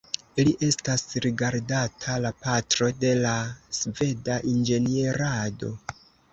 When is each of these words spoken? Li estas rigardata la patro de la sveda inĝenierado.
Li 0.45 0.53
estas 0.67 1.03
rigardata 1.25 2.15
la 2.25 2.33
patro 2.47 2.91
de 3.05 3.13
la 3.21 3.35
sveda 3.83 4.41
inĝenierado. 4.57 5.75